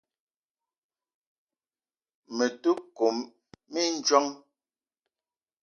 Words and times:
Me 2.35 2.45
te 2.61 2.71
kome 2.97 3.23
mindjong. 3.73 4.29